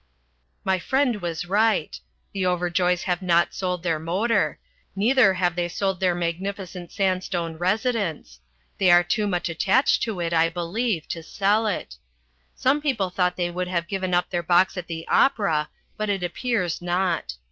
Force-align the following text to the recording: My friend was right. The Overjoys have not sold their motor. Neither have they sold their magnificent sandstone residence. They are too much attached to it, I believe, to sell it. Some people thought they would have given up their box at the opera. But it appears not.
My 0.63 0.79
friend 0.79 1.21
was 1.21 1.45
right. 1.45 1.99
The 2.33 2.43
Overjoys 2.47 3.03
have 3.03 3.21
not 3.21 3.53
sold 3.53 3.83
their 3.83 3.99
motor. 3.99 4.57
Neither 4.95 5.35
have 5.35 5.55
they 5.55 5.67
sold 5.67 5.99
their 5.99 6.15
magnificent 6.15 6.91
sandstone 6.91 7.55
residence. 7.55 8.39
They 8.79 8.89
are 8.89 9.03
too 9.03 9.27
much 9.27 9.47
attached 9.47 10.01
to 10.01 10.19
it, 10.19 10.33
I 10.33 10.49
believe, 10.49 11.07
to 11.09 11.21
sell 11.21 11.67
it. 11.67 11.97
Some 12.55 12.81
people 12.81 13.11
thought 13.11 13.35
they 13.35 13.51
would 13.51 13.67
have 13.67 13.87
given 13.87 14.15
up 14.15 14.31
their 14.31 14.41
box 14.41 14.75
at 14.75 14.87
the 14.87 15.07
opera. 15.07 15.69
But 15.97 16.09
it 16.09 16.23
appears 16.23 16.81
not. 16.81 17.35